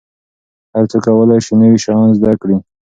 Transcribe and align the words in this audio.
هر 0.73 0.85
څوک 0.91 1.01
کولای 1.05 1.39
سي 1.45 1.53
نوي 1.61 1.77
شیان 1.83 2.09
زده 2.17 2.33
کړي. 2.41 2.57